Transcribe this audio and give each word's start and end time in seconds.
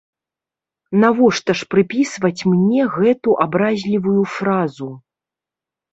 Навошта 1.01 1.51
ж 1.59 1.67
прыпісваць 1.73 2.41
мне 2.53 2.81
гэту 2.97 3.37
абразлівую 3.49 4.21
фразу? 4.37 4.89